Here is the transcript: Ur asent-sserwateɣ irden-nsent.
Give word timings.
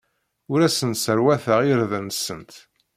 Ur 0.51 0.59
asent-sserwateɣ 0.61 1.59
irden-nsent. 1.71 2.51